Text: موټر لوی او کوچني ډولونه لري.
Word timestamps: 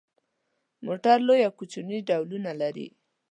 موټر 0.85 1.17
لوی 1.27 1.41
او 1.47 1.51
کوچني 1.59 1.97
ډولونه 2.09 2.51
لري. 2.61 2.87